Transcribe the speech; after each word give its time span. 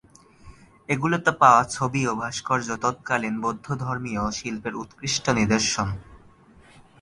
এগুলোতে 0.89 1.31
পাওয়া 1.41 1.61
ছবি 1.67 2.01
ও 2.07 2.13
ভাস্কর্য, 2.15 2.67
তৎকালীন 2.83 3.35
বৌদ্ধধর্মীয় 3.43 4.23
শিল্পের 4.37 4.73
উৎকৃষ্ট 4.75 5.25
নিদর্শন। 5.39 5.87